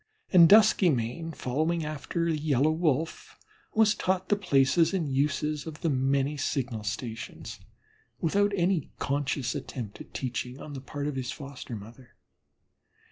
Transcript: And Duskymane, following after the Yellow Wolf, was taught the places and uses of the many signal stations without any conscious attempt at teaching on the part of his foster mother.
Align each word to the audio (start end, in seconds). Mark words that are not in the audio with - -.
And 0.33 0.49
Duskymane, 0.49 1.31
following 1.33 1.85
after 1.85 2.25
the 2.25 2.35
Yellow 2.39 2.71
Wolf, 2.71 3.37
was 3.75 3.93
taught 3.93 4.29
the 4.29 4.35
places 4.35 4.95
and 4.95 5.07
uses 5.07 5.67
of 5.67 5.81
the 5.81 5.91
many 5.91 6.37
signal 6.37 6.83
stations 6.83 7.59
without 8.19 8.51
any 8.55 8.89
conscious 8.97 9.53
attempt 9.53 10.01
at 10.01 10.11
teaching 10.11 10.59
on 10.59 10.73
the 10.73 10.81
part 10.81 11.05
of 11.05 11.15
his 11.17 11.31
foster 11.31 11.75
mother. 11.75 12.15